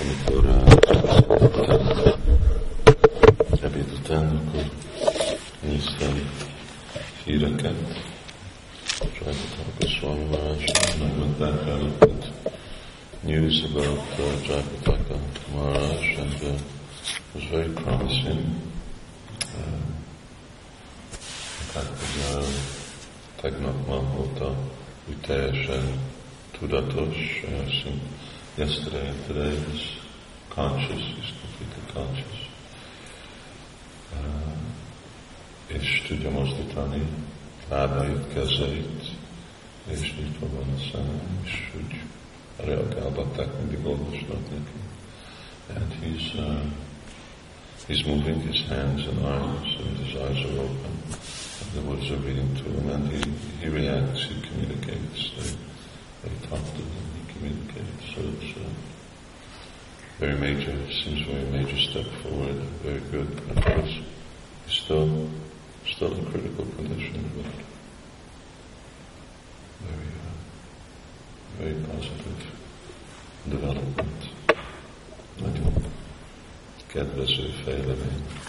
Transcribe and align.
amikor 0.00 0.44
uh, 0.44 0.78
ebéd 3.62 3.92
után, 3.92 4.36
akkor 4.36 4.70
néztem 5.60 6.30
híreket, 7.24 7.74
Jayapataka 9.00 9.86
Swami 9.86 10.24
Maharaj, 10.24 10.64
megmondták 10.98 11.66
el, 11.68 11.92
hogy 11.98 12.32
news 13.20 13.62
about 13.62 14.18
uh, 14.18 14.46
Jayapataka 14.46 15.18
Maharaj, 15.54 16.16
and 16.18 16.42
uh, 16.42 16.48
it 16.48 16.60
was 17.34 17.48
very 17.50 17.68
promising. 17.68 18.40
Uh, 19.54 19.80
tehát 21.72 21.92
uh, 22.34 22.44
tegnap 23.40 23.86
ma 23.86 24.02
óta 24.18 24.56
úgy 25.08 25.16
teljesen 25.20 25.98
tudatos, 26.58 27.16
uh, 27.44 27.92
yesterday 28.58 29.08
and 29.08 29.24
today 29.26 29.54
is 29.72 29.92
conscious, 30.50 31.00
is 31.00 31.32
completely 31.40 31.92
conscious. 31.94 32.46
És 35.66 36.02
tudja 36.06 36.30
mozdítani 36.30 37.02
lábait, 37.68 38.32
kezeit, 38.32 39.02
és 39.86 40.14
nyitva 40.16 40.46
van 40.54 40.74
a 40.74 40.78
szemem, 40.92 41.40
és 41.44 41.72
úgy 41.76 42.00
reagálgatták, 42.56 43.48
mindig 43.58 43.86
olvasnak 43.86 44.50
neki. 44.50 44.78
And 45.74 45.92
he's, 46.02 46.34
uh, 46.34 46.62
he's 47.86 48.06
moving 48.06 48.42
his 48.42 48.66
hands 48.68 49.06
and 49.06 49.24
arms, 49.24 49.76
and 49.86 49.96
his 49.98 50.14
eyes 50.14 50.44
are 50.44 50.60
open, 50.60 50.94
and 51.60 51.70
the 51.74 51.80
words 51.80 52.10
are 52.10 52.20
reading 52.24 52.56
to 52.56 52.64
him, 52.64 52.88
and 52.88 53.12
he, 53.12 53.20
he 53.60 53.68
reacts, 53.68 54.22
he 54.22 54.40
communicates, 54.48 55.30
they, 55.36 55.50
they 56.22 56.48
talk 56.48 56.64
to 56.76 56.82
him, 56.82 57.06
he 57.18 57.32
communicates. 57.32 58.07
It's 58.20 58.56
a 58.56 58.60
very 60.18 60.36
major, 60.38 60.74
seems 60.90 61.20
very 61.26 61.44
major 61.44 61.78
step 61.78 62.06
forward, 62.22 62.56
very 62.82 63.00
good. 63.12 63.28
Of 63.56 63.64
course, 63.64 63.98
he's 64.66 64.74
still, 64.82 65.28
still 65.86 66.12
in 66.14 66.26
critical 66.26 66.66
condition, 66.76 67.30
but 67.36 67.52
very, 69.86 70.08
uh, 70.26 70.34
very 71.58 71.74
positive 71.84 72.46
development. 73.48 74.28
Nagyon 75.40 75.72
kedvező 76.86 77.48
fejlemény. 77.64 78.22
I'll, 78.36 78.47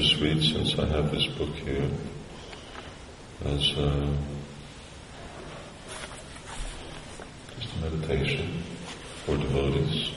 just 0.00 0.20
read 0.20 0.42
since 0.42 0.78
I 0.78 0.84
have 0.88 1.10
this 1.10 1.26
book 1.38 1.54
here 1.54 1.88
as 3.46 3.72
uh, 3.78 4.12
just 7.58 7.74
a 7.76 7.80
meditation 7.80 8.62
for 9.24 9.38
devotees. 9.38 10.10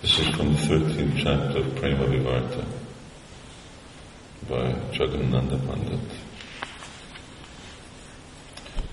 This 0.00 0.18
is 0.20 0.28
from 0.28 0.54
the 0.54 0.60
13th 0.60 1.16
chapter 1.18 1.58
of 1.58 1.76
Prema 1.76 2.06
Vivarta 2.06 2.64
by 4.48 4.72
Jagadananda 4.96 5.58
Pandit. 5.66 6.00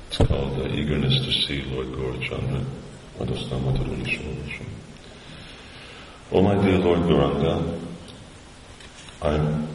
It's 0.10 0.18
called 0.18 0.60
uh, 0.60 0.68
Eagerness 0.74 1.24
to 1.24 1.32
See 1.32 1.62
Lord 1.72 1.88
Gaurachandra. 1.88 2.66
Aztán 3.18 3.62
magyarul. 3.62 4.04
Oh 6.32 6.42
my 6.42 6.56
dear 6.56 6.80
Lord 6.80 7.08
Gauranga, 7.08 7.85
I'm 9.22 9.68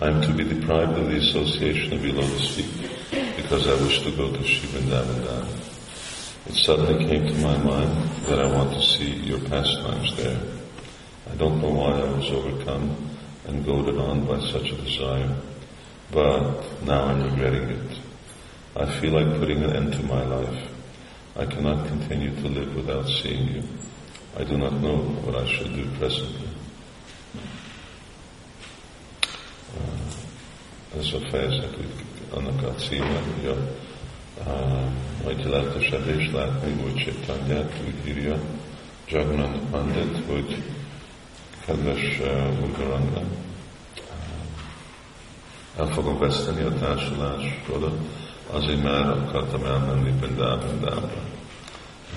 I'm 0.00 0.22
to 0.22 0.32
be 0.32 0.44
deprived 0.44 0.96
of 0.96 1.10
the 1.10 1.16
association 1.16 1.92
of 1.92 2.04
lotus 2.04 2.54
feet 2.56 2.90
because 3.36 3.66
I 3.66 3.74
wish 3.82 4.00
to 4.04 4.12
go 4.12 4.30
to 4.30 4.38
Dham. 4.38 5.46
It 6.46 6.54
suddenly 6.54 7.04
came 7.04 7.26
to 7.26 7.34
my 7.40 7.58
mind 7.58 8.08
that 8.26 8.38
I 8.38 8.46
want 8.54 8.72
to 8.74 8.80
see 8.80 9.10
your 9.10 9.40
pastimes 9.40 10.16
there. 10.16 10.40
I 11.30 11.34
don't 11.34 11.60
know 11.60 11.70
why 11.70 11.98
I 11.98 12.12
was 12.12 12.30
overcome 12.30 12.96
and 13.48 13.66
goaded 13.66 13.98
on 13.98 14.24
by 14.24 14.38
such 14.38 14.70
a 14.70 14.76
desire, 14.76 15.34
but 16.12 16.82
now 16.84 17.06
I'm 17.06 17.24
regretting 17.24 17.68
it. 17.70 17.98
I 18.76 18.86
feel 19.00 19.12
like 19.12 19.40
putting 19.40 19.64
an 19.64 19.74
end 19.74 19.92
to 19.94 20.02
my 20.04 20.22
life. 20.24 20.70
I 21.36 21.44
cannot 21.46 21.88
continue 21.88 22.34
to 22.36 22.48
live 22.48 22.74
without 22.76 23.08
seeing 23.08 23.48
you. 23.48 23.62
I 24.36 24.44
do 24.44 24.56
not 24.56 24.74
know 24.74 24.96
what 24.96 25.34
I 25.34 25.46
should 25.46 25.74
do 25.74 25.90
presently. 25.98 26.47
Ez 30.96 31.12
a 31.12 31.28
fejezet, 31.30 31.76
annak 32.30 32.62
a 32.62 32.74
címe, 32.74 33.22
hogy 33.34 33.46
a, 33.46 33.56
a 34.50 34.82
nagy 35.24 35.44
lelkesedést 35.44 36.32
látni, 36.32 36.72
úgy 36.84 36.94
Csétanyát, 36.94 37.72
úgy 37.86 38.08
írja 38.08 38.38
Jagannath 39.08 39.58
Pandit, 39.70 40.24
hogy 40.26 40.62
kedves 41.66 42.18
uh, 42.20 42.62
Ugaranga, 42.62 43.20
uh, 43.20 43.26
el 45.76 45.86
fogom 45.86 46.18
veszteni 46.18 46.62
a 46.62 46.74
társulásodat, 46.74 47.98
azért 48.50 48.82
már 48.82 49.08
akartam 49.08 49.64
elmenni 49.64 50.10
Brindavandámra. 50.10 51.22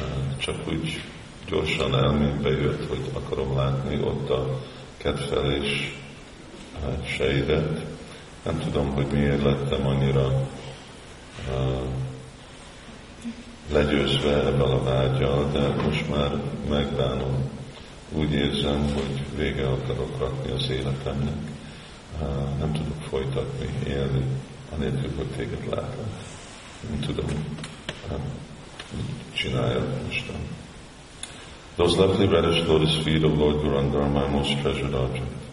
Uh, 0.01 0.37
csak 0.37 0.55
úgy 0.67 1.01
gyorsan 1.47 1.95
elmébe 1.95 2.49
jött, 2.49 2.89
hogy 2.89 3.09
akarom 3.13 3.55
látni 3.55 4.01
ott 4.01 4.29
a 4.29 4.59
kedvelés 4.97 5.99
sejdet. 7.05 7.85
Nem 8.43 8.59
tudom, 8.59 8.93
hogy 8.93 9.07
miért 9.11 9.43
lettem 9.43 9.87
annyira 9.87 10.47
legyőzve 13.71 14.33
ebben 14.33 14.71
a 14.71 14.83
vágyal, 14.83 15.51
de 15.51 15.67
most 15.83 16.09
már 16.09 16.31
megbánom. 16.69 17.49
Úgy 18.11 18.31
érzem, 18.31 18.93
hogy 18.93 19.25
vége 19.35 19.67
akarok 19.67 20.19
rakni 20.19 20.51
az 20.51 20.69
életemnek. 20.69 21.33
Nem 22.59 22.71
tudok 22.71 23.01
folytatni, 23.09 23.69
élni, 23.87 24.25
anélkül, 24.75 25.11
hogy 25.17 25.27
téged 25.27 25.69
látom. 25.69 26.05
Nem 26.89 26.99
tudom, 26.99 27.25
uh, 28.11 28.17
csináljam 29.33 29.83
mostan. 30.05 30.35
Those 31.75 31.97
lovely 31.97 32.25
reddish 32.25 32.67
lotus 32.67 32.97
feet 33.03 33.23
of 33.23 33.37
Lord 33.37 33.63
my 34.13 34.27
most 34.29 34.59
treasured 34.61 34.93
object. 34.93 35.50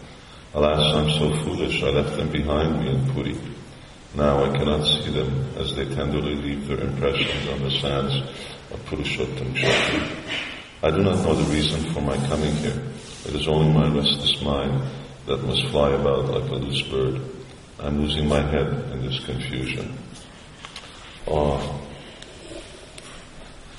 Alas, 0.53 0.95
I'm 0.95 1.09
so 1.11 1.43
foolish, 1.43 1.83
I 1.83 1.89
left 1.89 2.17
them 2.17 2.31
behind 2.31 2.79
me 2.79 2.89
in 2.89 3.13
Puri. 3.13 3.37
Now 4.15 4.43
I 4.43 4.57
cannot 4.57 4.83
see 4.83 5.11
them 5.11 5.45
as 5.57 5.75
they 5.75 5.85
tenderly 5.85 6.33
leave 6.35 6.67
their 6.67 6.79
impressions 6.79 7.47
on 7.49 7.61
the 7.61 7.69
sands 7.69 8.15
of 8.71 8.83
Purushottam 8.85 9.53
Kshetra. 9.53 10.07
I 10.81 10.89
do 10.89 11.03
not 11.03 11.23
know 11.23 11.35
the 11.35 11.53
reason 11.53 11.93
for 11.93 12.01
my 12.01 12.17
coming 12.27 12.55
here. 12.55 12.81
It 13.27 13.35
is 13.35 13.47
only 13.47 13.71
my 13.71 13.89
restless 13.89 14.41
mind 14.41 14.81
that 15.27 15.43
must 15.43 15.67
fly 15.67 15.91
about 15.91 16.25
like 16.29 16.49
a 16.49 16.55
loose 16.55 16.81
bird. 16.81 17.21
I'm 17.77 18.01
losing 18.01 18.27
my 18.27 18.41
head 18.41 18.67
in 18.91 19.05
this 19.05 19.19
confusion. 19.25 19.93
Oh. 21.27 21.85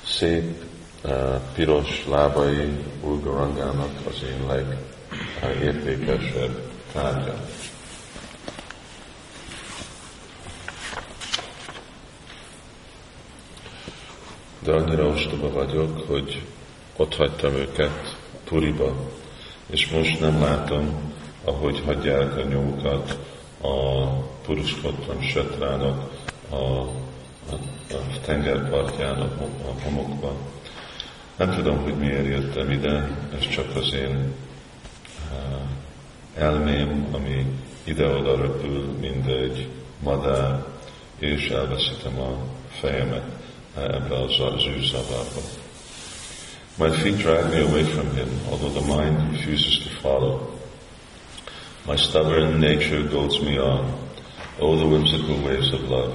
A 0.03 0.07
szép 0.07 0.63
uh, 1.03 1.41
piros 1.53 2.05
lábai 2.07 2.69
Ulgarangának 3.03 4.07
az 4.07 4.23
én 4.23 4.47
legértékesebb 5.41 6.71
tárgya. 6.93 7.33
De 14.59 14.71
annyira 14.71 15.05
ostoba 15.05 15.51
vagyok, 15.51 16.07
hogy 16.07 16.41
ott 16.95 17.15
hagytam 17.15 17.53
őket 17.53 18.17
Puriba, 18.43 18.95
és 19.69 19.89
most 19.89 20.19
nem 20.19 20.41
látom, 20.41 21.13
ahogy 21.43 21.81
hagyják 21.85 22.37
a 22.37 22.41
nyomukat 22.41 23.19
a 23.61 24.05
Puruskottam 24.45 25.21
Setrának 25.21 26.11
a, 26.49 26.55
a, 26.55 26.89
a 27.89 28.19
tengerpartjának 28.25 29.41
a 29.41 29.83
homokban. 29.83 30.35
Nem 31.35 31.53
tudom, 31.55 31.77
hogy 31.77 31.97
miért 31.97 32.25
jöttem 32.25 32.71
ide, 32.71 33.17
ez 33.37 33.47
csak 33.49 33.75
az 33.75 33.93
én 33.93 34.33
elmém, 36.35 37.07
ami 37.11 37.45
ide-oda 37.83 38.55
mint 38.99 39.27
egy 39.27 39.67
madár, 40.03 40.65
és 41.19 41.49
elveszítem 41.49 42.19
a 42.19 42.37
fejemet 42.79 43.25
ebbe 43.75 44.15
az. 44.21 44.37
My 46.77 46.89
feet 46.89 47.17
drag 47.17 47.49
me 47.49 47.61
away 47.61 47.83
from 47.83 48.15
him, 48.15 48.29
although 48.49 48.71
the 48.71 48.95
mind 48.95 49.31
refuses 49.31 49.79
to 49.83 49.89
follow. 50.01 50.59
My 51.85 51.97
stubborn 51.97 52.59
nature 52.59 53.03
goads 53.09 53.39
me 53.39 53.59
on. 53.59 53.85
Oh, 54.59 54.77
the 54.77 54.85
whimsical 54.85 55.35
waves 55.43 55.73
of 55.73 55.89
love. 55.89 56.13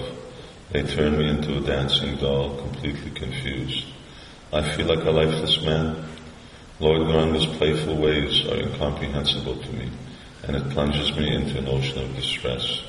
They 0.73 0.83
turn 0.83 1.19
me 1.19 1.29
into 1.29 1.57
a 1.57 1.61
dancing 1.61 2.17
doll, 2.17 2.57
completely 2.57 3.11
confused. 3.11 3.85
I 4.53 4.63
feel 4.63 4.87
like 4.87 5.05
a 5.05 5.11
lifeless 5.11 5.61
man. 5.63 5.97
Lord 6.79 7.07
Gauranga's 7.07 7.47
playful 7.57 7.97
ways 7.97 8.45
are 8.47 8.57
incomprehensible 8.57 9.57
to 9.57 9.73
me, 9.73 9.89
and 10.47 10.57
it 10.57 10.69
plunges 10.71 11.17
me 11.17 11.35
into 11.35 11.59
an 11.59 11.69
ocean 11.69 12.03
of 12.03 12.15
distress. 12.15 12.83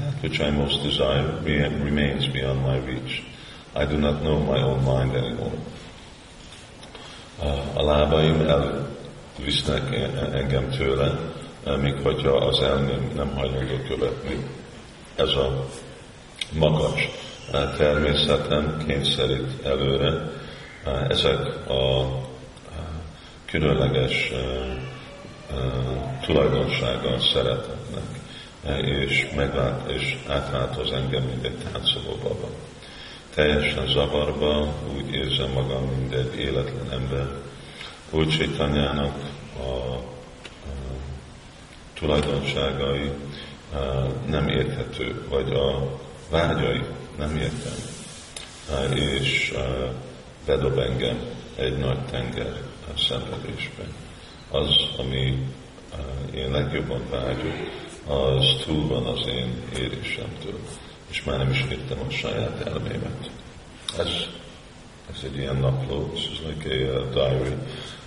That 0.00 0.14
which 0.22 0.40
I 0.40 0.50
most 0.50 0.82
desire 0.82 1.40
remains 1.42 2.26
beyond 2.26 2.62
my 2.62 2.78
reach. 2.78 3.22
I 3.76 3.84
do 3.84 3.96
not 3.96 4.22
know 4.22 4.40
my 4.40 4.60
own 4.60 4.84
mind 4.84 5.14
anymore. 5.14 5.52
Uh, 7.40 7.76
a 7.76 7.82
lábaim 7.82 8.40
elvisznek 8.40 9.94
engem 10.34 10.70
tőle, 10.70 11.18
uh, 11.66 11.76
még 11.80 11.94
hogyha 12.02 12.36
az 12.36 12.60
elmém 12.60 13.12
nem 13.14 13.34
hajlandó 13.34 13.74
követni. 13.88 14.36
Ez 15.16 15.28
a 15.28 15.66
magas 16.52 17.08
uh, 17.52 17.76
természetem 17.76 18.84
kényszerít 18.86 19.64
előre. 19.64 20.30
Ezek 21.08 21.68
a 21.68 22.06
különleges 23.50 24.32
tulajdonsága 26.20 27.08
a 27.08 27.20
szeretetnek, 27.20 28.02
és 28.80 29.28
meglát, 29.36 29.90
és 29.90 30.16
átváltoz 30.28 30.92
engem, 30.92 31.22
mint 31.22 31.44
egy 31.44 31.56
táncoló 31.72 32.16
baba 32.22 32.48
teljesen 33.38 33.86
zavarba, 33.86 34.74
úgy 34.96 35.14
érzem 35.14 35.50
magam, 35.50 35.84
mint 35.84 36.14
egy 36.14 36.38
életlen 36.38 36.92
ember. 36.92 37.26
Úr 38.10 38.26
Csaitanyának 38.26 39.14
a, 39.56 39.62
a 39.62 40.04
tulajdonságai 41.94 43.10
a, 43.72 43.76
nem 44.28 44.48
érthető, 44.48 45.24
vagy 45.28 45.52
a 45.52 45.98
vágyai 46.30 46.82
nem 47.18 47.36
értem, 47.36 47.78
és 48.94 49.54
bedob 50.46 50.78
engem 50.78 51.18
egy 51.56 51.78
nagy 51.78 52.04
tenger 52.10 52.60
a 52.94 52.98
szenvedésbe. 52.98 53.84
Az, 54.50 54.68
ami 54.98 55.46
a, 55.92 56.34
én 56.34 56.50
legjobban 56.50 57.02
vágyok, 57.10 57.54
az 58.06 58.64
túl 58.64 58.86
van 58.86 59.06
az 59.06 59.26
én 59.26 59.62
érésemtől 59.78 60.58
és 61.10 61.24
már 61.24 61.38
nem 61.38 61.50
is 61.50 61.64
írtam 61.70 61.98
a 62.08 62.10
saját 62.10 62.66
elmémet. 62.66 63.30
Ez, 63.98 64.08
ez 65.14 65.22
egy 65.24 65.36
ilyen 65.36 65.56
napló, 65.56 66.10
this 66.12 66.28
is 66.30 66.40
like 66.46 66.68
a 66.68 67.00
uh, 67.00 67.12
diary. 67.12 67.54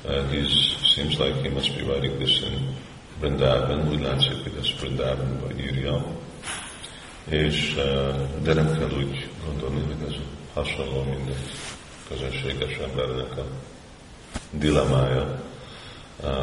Uh, 0.06 0.30
he 0.30 0.48
seems 0.96 1.18
like 1.18 1.42
he 1.42 1.50
must 1.50 1.76
be 1.76 1.84
writing 1.84 2.18
this 2.18 2.42
in 2.42 2.76
Vrindavan, 3.20 3.90
úgy 3.90 4.02
látszik, 4.02 4.44
hogy 4.44 4.58
ezt 4.60 4.80
Vrindavanban 4.80 5.60
írja. 5.60 6.06
És, 7.30 7.76
uh, 7.78 8.42
de 8.42 8.54
nem 8.54 8.78
kell 8.78 8.98
úgy 8.98 9.30
gondolni, 9.46 9.82
hogy 9.82 10.08
ez 10.08 10.16
hasonló 10.54 11.04
minden 11.04 11.40
közönséges 12.08 12.78
embernek 12.78 13.38
a 13.38 13.46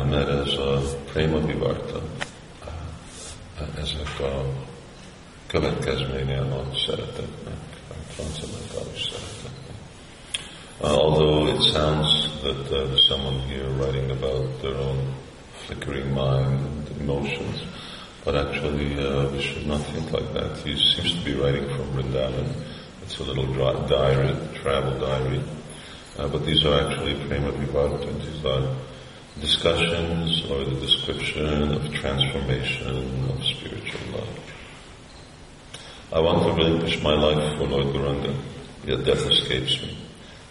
mert 0.04 0.28
ez 0.28 0.52
a 0.52 0.80
Vivarta, 1.46 2.02
ezek 3.80 4.20
a 4.20 4.44
következménye 5.46 6.40
a 6.40 6.64
szeretetnek, 6.86 7.60
a 7.90 7.94
transzendentális 8.14 9.02
szeretetnek. 9.02 9.48
Uh, 10.80 10.92
although 10.92 11.48
it 11.48 11.60
sounds 11.60 12.28
that 12.42 12.70
uh, 12.70 12.96
someone 13.08 13.40
here 13.48 13.68
writing 13.78 14.10
about 14.10 14.60
their 14.60 14.76
own 14.76 15.14
flickering 15.66 16.06
mind 16.14 16.60
and 16.60 17.00
emotions, 17.00 17.64
but 18.24 18.36
actually 18.36 18.94
uh, 18.94 19.28
we 19.32 19.40
should 19.40 19.66
not 19.66 19.80
think 19.92 20.12
like 20.12 20.32
that. 20.34 20.56
He 20.58 20.76
seems 20.76 21.14
to 21.18 21.24
be 21.24 21.34
writing 21.34 21.66
from 21.74 21.86
Vrindavan. 21.94 22.46
It's 23.02 23.18
a 23.18 23.24
little 23.24 23.52
diary, 23.88 24.36
travel 24.62 24.98
diary. 25.00 25.40
Uh, 26.18 26.26
but 26.26 26.44
these 26.44 26.64
are 26.64 26.90
actually 26.90 27.14
prema 27.28 27.52
vivarta. 27.52 28.10
These 28.24 28.44
are 28.44 28.74
discussions 29.40 30.50
or 30.50 30.64
the 30.64 30.80
description 30.80 31.72
of 31.72 31.92
transformation 31.94 33.24
of 33.30 33.44
spiritual 33.44 34.18
life. 34.18 34.54
I 36.12 36.20
want 36.20 36.42
to 36.42 36.52
relinquish 36.54 37.00
my 37.02 37.14
life 37.14 37.56
for 37.56 37.68
Lord 37.68 37.94
Gauranga, 37.94 38.34
yet 38.84 39.04
death 39.04 39.30
escapes 39.30 39.80
me. 39.80 39.96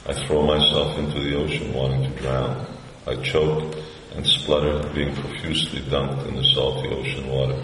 I 0.06 0.14
throw 0.14 0.46
myself 0.46 0.98
into 1.00 1.20
the 1.20 1.36
ocean 1.36 1.74
wanting 1.74 2.14
to 2.14 2.20
drown. 2.22 2.66
I 3.06 3.16
choke 3.16 3.76
and 4.16 4.26
splutter, 4.26 4.88
being 4.94 5.14
profusely 5.16 5.82
dunked 5.82 6.28
in 6.30 6.36
the 6.36 6.44
salty 6.56 6.88
ocean 6.88 7.28
water. 7.28 7.62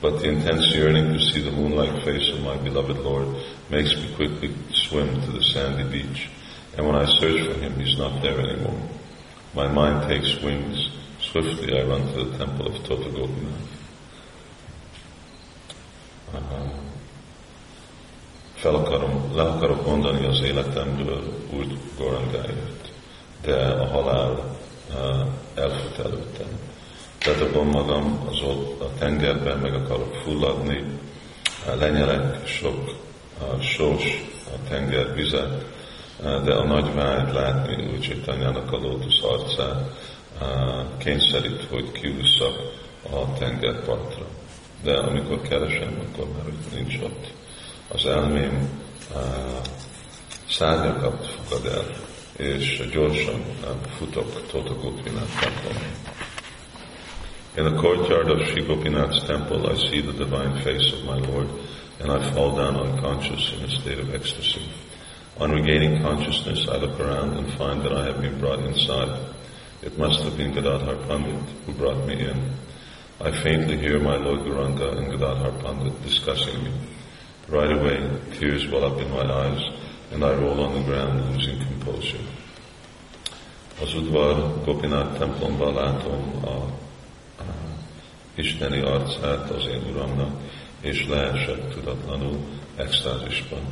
But 0.00 0.20
the 0.20 0.28
intense 0.28 0.74
yearning 0.74 1.12
to 1.12 1.20
see 1.20 1.42
the 1.42 1.50
moonlight 1.50 2.04
face 2.04 2.30
of 2.30 2.42
my 2.42 2.56
beloved 2.56 2.98
Lord 2.98 3.26
makes 3.68 3.96
me 3.96 4.14
quickly 4.14 4.54
swim 4.70 5.20
to 5.22 5.32
the 5.32 5.42
sandy 5.42 5.84
beach. 5.84 6.28
And 6.76 6.86
when 6.86 6.96
I 6.96 7.06
search 7.20 7.46
for 7.46 7.58
him, 7.60 7.78
he's 7.78 7.98
not 7.98 8.22
there 8.22 8.40
anymore. 8.40 8.80
My 9.54 9.68
mind 9.68 10.08
takes 10.08 10.42
wings. 10.42 10.90
Swiftly 11.20 11.78
I 11.78 11.82
run 11.82 12.12
to 12.12 12.24
the 12.24 12.38
temple 12.38 12.66
of 12.68 12.82
Tota 12.84 13.08
fel 18.62 18.74
akarom, 18.74 19.32
le 19.34 19.42
akarok 19.42 19.86
mondani 19.86 20.26
az 20.26 20.42
életemből 20.42 21.22
úgy 21.50 21.78
Gorangáért, 21.98 22.92
de 23.42 23.54
a 23.56 23.86
halál 23.86 24.56
elfut 25.54 25.98
előttem. 25.98 26.46
Bedobom 27.24 27.68
magam 27.68 28.26
az 28.30 28.40
ott 28.40 28.80
a 28.80 28.90
tengerben, 28.98 29.58
meg 29.58 29.74
akarok 29.74 30.14
fulladni, 30.14 30.84
lenyelek 31.78 32.46
sok 32.46 32.94
a 33.38 33.60
sós, 33.60 34.24
a 34.46 34.68
tenger 34.68 35.14
vizet, 35.14 35.64
de 36.22 36.54
a 36.54 36.64
nagy 36.64 36.94
vágy 36.94 37.32
látni 37.32 37.84
úgy 37.92 38.22
anyának 38.26 38.72
a 38.72 38.76
lótusz 38.76 39.22
arcát 39.22 40.00
kényszerít, 40.98 41.64
hogy 41.70 41.92
kiúszak 41.92 42.54
a 43.12 43.38
tengerpartra. 43.38 44.26
De 44.82 44.96
amikor 44.96 45.40
keresem, 45.40 45.98
akkor 46.12 46.26
már 46.32 46.44
nincs 46.74 46.98
ott 47.02 47.26
az 47.88 48.06
elmém 48.06 48.68
szárnyakat 50.48 51.26
fogad 51.26 51.66
el, 51.66 51.84
és 52.46 52.88
gyorsan 52.92 53.42
futok 53.98 54.46
Tota 54.50 54.74
Gopinath. 54.74 55.46
In 57.56 57.64
the 57.64 57.74
courtyard 57.74 58.30
of 58.30 58.48
Sri 58.48 58.62
Gopinath's 58.62 59.26
temple, 59.26 59.72
I 59.72 59.76
see 59.76 60.00
the 60.00 60.12
divine 60.12 60.54
face 60.62 60.92
of 60.92 61.04
my 61.04 61.26
Lord, 61.26 61.48
and 62.00 62.10
I 62.10 62.32
fall 62.32 62.54
down 62.54 62.76
unconscious 62.76 63.52
in 63.52 63.64
a 63.64 63.68
state 63.68 64.00
of 64.00 64.14
ecstasy. 64.14 64.60
On 65.38 65.50
regaining 65.50 66.02
consciousness, 66.02 66.68
I 66.68 66.76
look 66.76 67.00
around 67.00 67.36
and 67.36 67.52
find 67.54 67.82
that 67.82 67.92
I 67.92 68.04
have 68.04 68.20
been 68.20 68.38
brought 68.38 68.60
inside. 68.60 69.34
It 69.82 69.98
must 69.98 70.22
have 70.22 70.36
been 70.36 70.52
Gadadhar 70.52 70.96
Pandit 71.06 71.42
who 71.66 71.72
brought 71.72 72.06
me 72.06 72.20
in. 72.20 72.52
I 73.20 73.30
faintly 73.42 73.78
hear 73.78 73.98
my 73.98 74.16
Lord 74.16 74.40
Gauranga 74.40 74.96
and 74.98 75.10
Gadadhar 75.10 75.52
Pandit 75.62 76.02
discussing 76.02 76.62
me. 76.62 76.72
Right 77.48 77.72
away, 77.72 77.98
tears 78.38 78.68
well 78.68 78.84
up 78.84 79.00
in 79.00 79.10
my 79.10 79.24
eyes, 79.24 79.62
and 80.12 80.24
I 80.24 80.34
roll 80.34 80.60
on 80.60 80.74
the 80.74 80.82
ground, 80.82 81.34
losing 81.34 81.58
composure. 81.58 82.24
Az 83.82 83.94
udvar 83.94 84.64
Gopinath 84.64 85.18
templomban 85.18 85.74
látom 85.74 86.40
ah, 86.44 86.50
a, 86.50 86.66
ah, 87.36 87.46
a 87.46 87.54
isteni 88.34 88.80
arcát 88.80 89.50
az 89.50 89.66
én 89.66 89.82
uramnak, 89.90 90.36
és 90.80 91.06
leesek 91.08 91.74
tudatlanul 91.74 92.38
extázisban. 92.76 93.62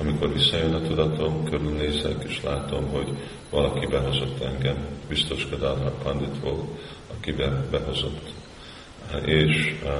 Amikor 0.00 0.32
visszajön 0.32 0.74
a 0.74 0.80
tudatom, 0.80 1.44
körülnézek, 1.44 2.24
és 2.26 2.42
látom, 2.42 2.88
hogy 2.88 3.08
valaki 3.50 3.86
behozott 3.86 4.40
engem, 4.40 4.76
biztos 5.08 5.48
Gadadhar 5.48 5.92
Pandit 6.02 6.40
volt, 6.40 6.64
aki 7.16 7.34
behozott. 7.70 8.32
És 9.24 9.74
uh, 9.82 9.90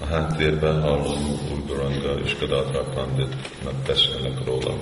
a 0.00 0.06
háttérben 0.06 0.80
hallom 0.80 1.38
Urguranga 1.52 2.18
és 2.24 2.36
Gadadhar 2.38 2.94
Panditnak 2.94 3.74
beszélnek 3.86 4.44
rólam. 4.44 4.78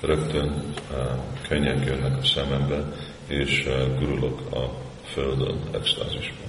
Rögtön 0.00 0.64
uh, 0.90 0.98
könnyek 1.48 1.84
jönnek 1.84 2.18
a 2.22 2.24
szemembe, 2.24 2.92
és 3.26 3.66
uh, 3.66 3.98
gurulok 3.98 4.40
a 4.52 4.70
földön, 5.04 5.60
extázisban. 5.72 6.48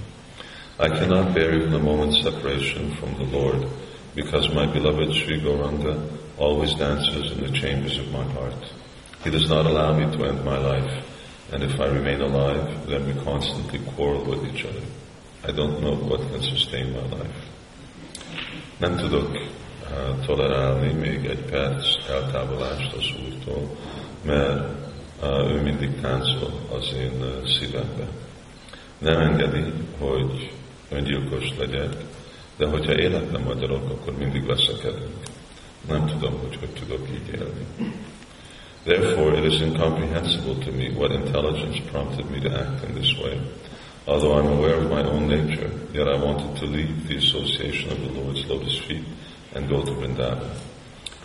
I 0.78 0.88
cannot 0.88 1.32
bear 1.32 1.52
even 1.52 1.74
a 1.74 1.78
moment's 1.78 2.22
separation 2.22 2.90
from 2.98 3.14
the 3.14 3.38
Lord, 3.38 3.66
because 4.14 4.48
my 4.48 4.66
beloved 4.66 5.12
Sri 5.12 5.40
Gauranga 5.40 5.96
always 6.42 6.74
dances 6.74 7.30
in 7.32 7.40
the 7.46 7.52
chambers 7.60 7.98
of 7.98 8.10
my 8.10 8.24
heart. 8.34 8.62
He 9.24 9.30
does 9.30 9.48
not 9.48 9.64
allow 9.66 9.90
me 9.96 10.04
to 10.16 10.24
end 10.24 10.44
my 10.44 10.58
life, 10.58 10.92
and 11.52 11.62
if 11.62 11.80
I 11.80 11.86
remain 11.86 12.20
alive, 12.20 12.86
then 12.88 13.06
we 13.06 13.14
constantly 13.24 13.78
quarrel 13.94 14.24
with 14.24 14.42
each 14.50 14.64
other. 14.64 14.86
I 15.44 15.52
don't 15.52 15.80
know 15.80 15.94
what 15.94 16.20
can 16.30 16.42
sustain 16.42 16.92
my 16.92 17.06
life. 17.16 17.38
Nem 18.76 18.96
tudok 18.96 19.30
uh, 19.30 20.26
tolerálni 20.26 20.92
még 20.92 21.24
egy 21.24 21.44
perc 21.50 21.86
eltávolást 22.08 22.92
az 22.92 23.04
Úrtól, 23.26 23.76
mert 24.24 24.82
ő 25.24 25.62
mindig 25.62 26.00
táncol 26.00 26.52
az 26.72 26.92
én 26.94 27.24
szívembe. 27.58 28.08
Nem 28.98 29.20
engedi, 29.20 29.72
hogy 29.98 30.52
öngyilkos 30.90 31.54
legyek, 31.58 31.96
de 32.56 32.66
hogyha 32.66 32.98
életben 32.98 33.40
magyarok, 33.40 33.90
akkor 33.90 34.16
mindig 34.18 34.46
veszekedünk. 34.46 35.30
Nem 35.88 36.06
tudom, 36.06 36.38
hogy 36.40 36.56
hogy 36.56 36.68
tudok 36.68 37.08
így 37.10 37.34
élni. 37.34 37.92
Therefore, 38.84 39.38
it 39.38 39.44
is 39.44 39.60
incomprehensible 39.60 40.54
to 40.64 40.72
me 40.72 40.90
what 40.90 41.12
intelligence 41.12 41.80
prompted 41.90 42.30
me 42.30 42.40
to 42.40 42.50
act 42.50 42.84
in 42.84 42.94
this 42.94 43.16
way. 43.22 43.40
Although 44.06 44.38
I'm 44.38 44.58
aware 44.58 44.74
of 44.74 44.90
my 44.90 45.04
own 45.04 45.28
nature, 45.28 45.70
yet 45.92 46.08
I 46.08 46.16
wanted 46.16 46.56
to 46.56 46.66
leave 46.66 47.06
the 47.06 47.16
association 47.16 47.92
of 47.92 48.00
the 48.00 48.20
Lord's 48.20 48.44
lotus 48.46 48.78
feet 48.78 49.04
and 49.54 49.68
go 49.68 49.84
to 49.84 49.92
Vrindavan. 49.92 50.50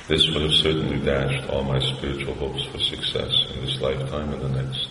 This 0.07 0.29
would 0.29 0.43
have 0.43 0.53
certainly 0.53 0.99
dashed 0.99 1.49
all 1.49 1.63
my 1.63 1.79
spiritual 1.79 2.35
hopes 2.35 2.63
for 2.65 2.77
success 2.77 3.33
in 3.53 3.65
this 3.65 3.81
lifetime 3.81 4.31
and 4.33 4.41
the 4.41 4.63
next. 4.63 4.87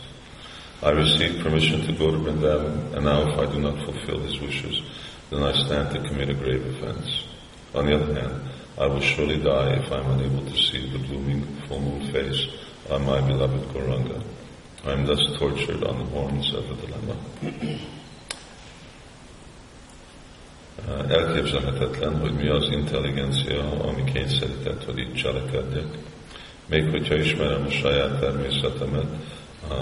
I 0.83 0.91
received 0.91 1.43
permission 1.43 1.87
to 1.87 1.93
go 1.93 2.11
to 2.11 2.19
Vrindavan, 2.19 2.95
and 2.95 3.05
now 3.05 3.31
if 3.31 3.39
I 3.39 3.47
do 3.47 3.61
not 3.61 3.79
fulfill 3.85 4.19
his 4.21 4.41
wishes, 4.41 4.83
then 5.31 5.43
I 5.43 5.53
stand 5.53 5.93
to 5.93 6.09
commit 6.09 6.31
a 6.31 6.35
grave 6.35 6.67
offense. 6.67 7.25
On 7.75 7.87
the 7.87 7.95
other 7.95 8.13
hand, 8.21 8.43
I 8.79 8.87
will 8.87 9.01
surely 9.01 9.39
die 9.39 9.73
if 9.77 9.91
I 9.91 10.01
am 10.01 10.21
unable 10.21 10.45
to 10.45 10.57
see 10.57 10.91
the 10.91 10.99
blooming 10.99 11.43
full 11.67 11.81
moon 11.81 12.13
face 12.13 12.47
of 12.91 13.01
my 13.07 13.23
beloved 13.23 13.73
Gauranga. 13.73 14.23
I 14.85 14.93
am 14.93 15.07
thus 15.07 15.39
tortured 15.39 15.83
on 15.83 15.99
the 15.99 16.05
horns 16.05 16.53
of 16.53 16.69
the 16.69 16.75
dilemma. 16.75 17.17
Uh, 20.89 21.11
Elképzelhetetlen, 21.11 22.21
hogy 22.21 22.33
mi 22.33 22.49
az 22.49 22.69
intelligencia, 22.71 23.71
ami 23.83 24.05
kényszerített, 24.13 24.85
hogy 24.85 24.99
itt 24.99 25.15
cselekedjek. 25.15 25.99
Még 26.67 26.91
hogyha 26.91 27.15
ismerem 27.15 27.65
a 27.67 27.71
saját 27.71 28.21
természetemet, 28.21 29.07
uh, 29.71 29.77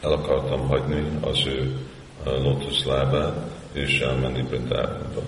el 0.00 0.12
akartam 0.12 0.68
hagyni 0.68 1.18
az 1.20 1.46
ő 1.46 1.78
uh, 2.26 2.42
lotusz 2.42 2.84
lábát, 2.84 3.50
és 3.72 4.00
elmenni 4.00 4.42
Brindávonba. 4.42 5.22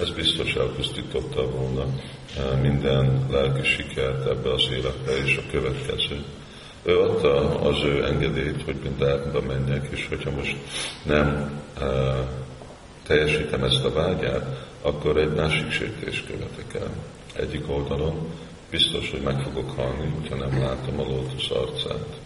Ez 0.00 0.10
biztos 0.10 0.54
elpusztította 0.54 1.50
volna 1.50 1.86
minden 2.60 3.26
lelki 3.30 3.68
sikert 3.68 4.26
ebbe 4.26 4.52
az 4.52 4.68
életbe, 4.72 5.16
és 5.24 5.36
a 5.36 5.50
következő. 5.50 6.24
Ő 6.82 7.00
adta 7.00 7.60
az 7.60 7.82
ő 7.82 8.04
engedélyt, 8.04 8.62
hogy 8.62 8.76
Brindávonba 8.76 9.40
menjek, 9.40 9.88
és 9.90 10.06
hogyha 10.08 10.30
most 10.30 10.56
nem 11.02 11.60
uh, 11.80 12.16
teljesítem 13.06 13.64
ezt 13.64 13.84
a 13.84 13.92
vágyát, 13.92 14.66
akkor 14.82 15.16
egy 15.16 15.34
másik 15.34 15.70
sértést 15.70 16.26
követek 16.26 16.74
el. 16.74 16.90
Egyik 17.34 17.70
oldalon 17.70 18.30
biztos, 18.70 19.10
hogy 19.10 19.20
meg 19.20 19.40
fogok 19.42 19.70
halni, 19.70 20.12
hogyha 20.18 20.36
nem 20.46 20.60
látom 20.60 21.00
a 21.00 21.02
lótusz 21.02 21.50
arcát. 21.50 22.20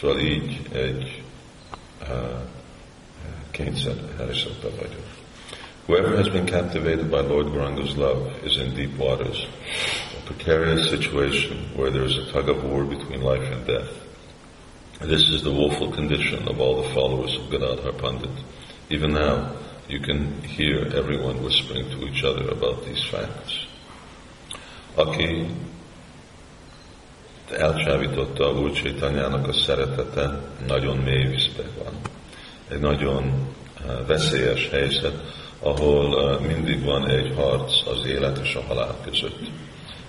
Szóval 0.00 0.18
így 0.18 0.60
egy 0.72 1.22
uh, 2.00 2.08
kényszer 3.50 3.96
helyzetbe 4.18 4.68
vagyok. 4.68 5.19
Whoever 5.86 6.16
has 6.16 6.28
been 6.28 6.46
captivated 6.46 7.10
by 7.10 7.20
Lord 7.20 7.46
Gauranga's 7.46 7.96
love 7.96 8.44
is 8.44 8.58
in 8.58 8.74
deep 8.74 8.96
waters, 8.96 9.46
a 10.18 10.26
precarious 10.26 10.88
situation 10.90 11.70
where 11.74 11.90
there 11.90 12.04
is 12.04 12.16
a 12.16 12.30
tug 12.32 12.48
of 12.48 12.62
war 12.64 12.84
between 12.84 13.22
life 13.22 13.42
and 13.42 13.66
death. 13.66 13.90
This 15.00 15.28
is 15.30 15.42
the 15.42 15.50
woeful 15.50 15.90
condition 15.90 16.46
of 16.46 16.60
all 16.60 16.82
the 16.82 16.94
followers 16.94 17.34
of 17.36 17.50
Gadadhar 17.50 17.92
Pandit. 17.92 18.44
Even 18.90 19.12
now, 19.14 19.52
you 19.88 19.98
can 20.00 20.42
hear 20.42 20.84
everyone 20.94 21.42
whispering 21.42 21.88
to 21.90 22.06
each 22.06 22.22
other 22.22 22.50
about 22.50 22.84
these 22.84 23.02
facts. 23.04 23.66
Aki 24.96 25.46
elcsávította 27.50 28.52
Úr 28.52 28.72
Csaitanyának 28.72 29.48
a 29.48 29.52
szeretete, 29.52 30.40
nagyon 30.66 30.96
mély 30.96 31.38
van. 31.56 31.94
Egy 32.68 32.80
nagyon 32.80 33.48
eh, 33.86 34.06
veszélyes 34.06 34.68
helyzet, 34.68 35.14
ahol 35.60 36.38
mindig 36.40 36.84
van 36.84 37.08
egy 37.08 37.34
harc 37.36 37.86
az 37.86 38.06
élet 38.06 38.38
és 38.38 38.54
a 38.54 38.62
halál 38.62 38.96
között. 39.04 39.38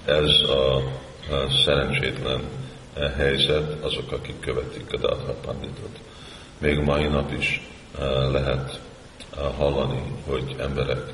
Ez 0.06 0.50
a 0.50 0.82
szerencsétlen 1.66 2.42
eh, 2.94 3.12
helyzet 3.18 3.84
azok, 3.84 4.12
akik 4.12 4.40
követik 4.40 4.94
a 4.94 4.98
Dadha 4.98 5.34
Panditot. 5.34 6.00
Még 6.58 6.80
mai 6.80 7.08
nap 7.08 7.32
is 7.32 7.62
lehet 8.32 8.80
hallani, 9.58 10.02
hogy 10.28 10.56
emberek 10.60 11.14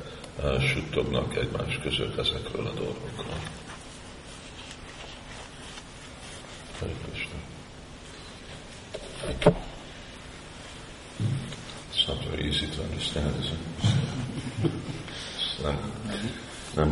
suttognak 0.60 1.36
egymás 1.36 1.78
között 1.82 2.18
ezekről 2.18 2.66
a 2.66 2.72
dolgokról. 2.72 3.36
It's 11.90 12.06
not 12.06 12.24
very 12.30 12.46
easy 12.46 12.66
to 12.66 12.82
understand, 12.82 13.34
is 13.40 13.50
it? 13.50 13.97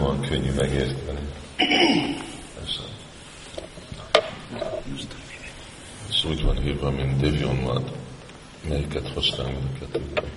Olyan 0.03 0.21
könnyű 0.21 0.51
megérteni. 0.51 1.19
Ez, 2.65 2.81
ez 6.09 6.25
úgy 6.25 6.43
van 6.43 6.61
hívva, 6.61 6.91
mint. 6.91 7.21
Melyiket 8.69 9.13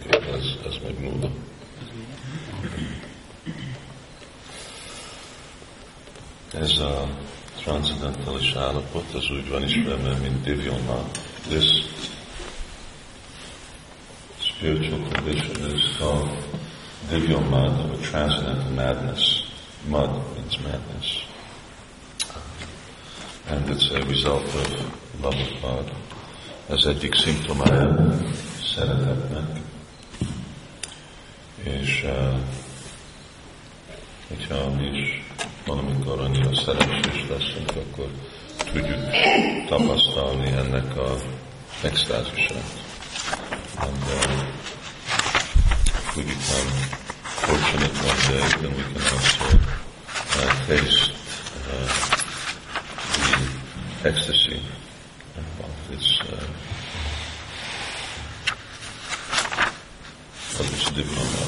ez, 0.09 0.45
ez 0.65 0.75
meg 0.83 0.99
nuda. 0.99 1.29
Ez 6.53 6.77
a 6.77 7.09
transzendentális 7.55 8.53
állapot, 8.53 9.13
az 9.13 9.29
úgy 9.31 9.49
van 9.49 9.63
ismerve, 9.63 10.15
mint. 10.15 10.47
This 11.47 11.85
spiritual 14.39 14.99
condition 14.99 15.75
is 15.75 15.97
called 15.97 16.29
Divyomad, 17.09 17.79
or 17.79 17.97
transcendental 17.97 18.71
madness. 18.71 19.38
Mud 19.87 20.09
means 20.35 20.57
madness. 20.59 21.23
And 23.47 23.69
it's 23.69 23.89
a 23.91 24.01
result 24.05 24.43
of 24.43 25.21
love 25.21 25.35
of 25.35 25.61
God. 25.61 25.91
Ez 26.69 26.85
egyik 26.85 27.15
szimptomája 27.15 28.17
szeretetnek. 28.75 29.59
És 31.63 32.03
uh, 32.05 32.39
hogyha 34.27 34.69
mi 34.69 34.97
is 34.97 35.23
valamikor 35.65 36.19
annyira 36.19 36.55
szerencsés 36.55 37.25
leszünk, 37.29 37.69
akkor 37.69 38.09
tudjuk 38.57 39.09
tapasztalni 39.67 40.51
ennek 40.51 40.97
a 40.97 41.15
extázisát. 41.81 42.63
And 43.75 44.03
uh, 44.03 44.43
we 46.15 46.23
become 46.23 47.08
fortunate 47.49 47.95
one 48.05 48.21
day, 48.29 48.45
then 48.61 48.71
we 48.77 48.83
can 48.93 49.01
also 49.13 49.45
uh, 50.37 50.51
taste 50.67 51.11
uh, 51.71 51.89
the 54.01 54.09
ecstasy 54.09 54.61
of 55.65 55.73
this 55.89 56.07
uh, 56.29 56.47
of 60.59 60.65
this 60.69 60.85
diploma. 60.99 61.43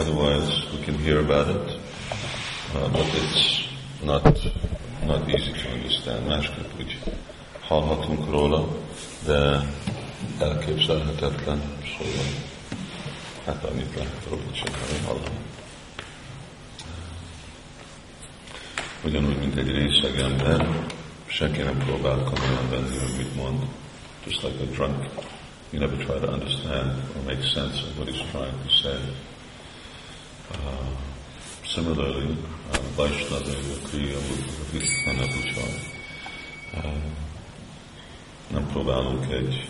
Otherwise, 0.00 0.50
we 0.72 0.78
can 0.84 0.94
hear 0.94 1.20
about 1.20 1.48
it, 1.48 1.68
uh, 2.74 2.88
but 2.88 3.06
it's 3.20 3.68
not 4.02 4.24
not 5.04 5.28
easy 5.28 5.52
to 5.52 5.68
understand. 5.68 6.26
Másképp 6.26 6.78
úgy 6.80 6.98
hallhatunk 7.60 8.30
róla, 8.30 8.64
de 9.24 9.60
elképzelhetetlen, 10.38 11.60
hát 13.48 13.64
annyit 13.64 13.94
lehet 13.94 14.26
csinálni, 14.52 15.04
hallani. 15.06 15.38
Ugyanúgy, 19.04 19.38
mint 19.38 19.56
egy 19.56 19.70
részeg 19.70 20.18
ember, 20.18 20.86
senki 21.26 21.62
nem 21.62 21.78
próbál 21.78 22.22
komolyan 22.22 22.70
venni, 22.70 22.98
hogy 22.98 23.26
mond. 23.36 23.62
Just 24.26 24.42
like 24.42 24.62
a 24.62 24.64
drunk, 24.64 25.10
you 25.70 25.80
never 25.80 25.96
try 25.96 26.18
to 26.20 26.32
understand 26.32 26.90
or 27.16 27.22
make 27.24 27.42
sense 27.42 27.82
of 27.82 27.98
what 27.98 28.08
he's 28.08 28.30
trying 28.30 28.62
to 28.64 28.70
say. 28.82 28.98
Uh, 30.50 30.88
similarly, 31.64 32.36
uh, 32.70 32.78
Vaishnava, 32.96 33.52
Kriya, 33.90 34.18
Bhuchar. 34.72 35.68
Uh, 36.74 37.02
nem 38.50 38.66
próbálunk 38.66 39.32
egy 39.32 39.68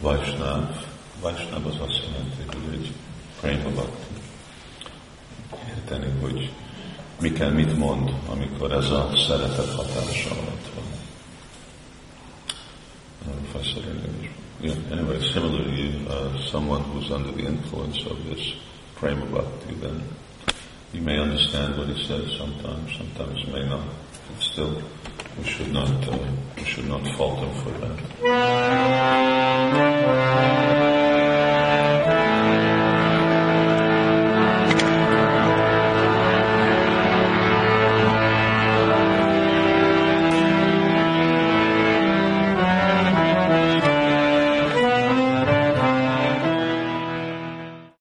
Vaisnav, 0.00 0.84
Vaisnav 1.20 1.66
az 1.66 1.80
azt 1.80 2.02
jelenti, 2.06 2.42
hogy 2.46 2.74
egy 2.74 2.92
prema 3.40 3.70
bhakti. 3.70 4.14
Érteni, 5.68 6.12
hogy 6.20 6.50
mi 7.20 7.32
kell, 7.32 7.50
mit 7.50 7.76
mond, 7.78 8.12
amikor 8.28 8.72
ez 8.72 8.90
a 8.90 9.10
szeretet 9.28 9.74
hatása 9.74 10.30
alatt 10.30 10.68
van. 10.74 10.84
Yeah, 14.64 14.76
anyway, 14.90 15.20
similarly, 15.20 16.06
uh, 16.08 16.38
someone 16.50 16.82
who's 16.84 17.10
under 17.10 17.32
the 17.32 17.46
influence 17.46 18.06
of 18.06 18.24
this 18.24 18.54
prema 18.94 19.26
bhakti, 19.26 19.74
then 19.74 20.02
you 20.92 21.02
may 21.02 21.18
understand 21.18 21.76
what 21.76 21.88
he 21.88 22.02
says 22.06 22.32
sometimes, 22.38 22.96
sometimes 22.96 23.42
you 23.44 23.52
may 23.52 23.68
not. 23.68 23.84
But 24.26 24.42
still 24.42 24.82
we 25.36 25.44
should 25.44 25.70
not, 25.70 26.08
uh, 26.08 26.16
we 26.56 26.64
should 26.64 26.88
not 26.88 27.06
fault 27.16 27.40
him 27.40 27.52
for 27.62 27.70
that. 27.80 27.94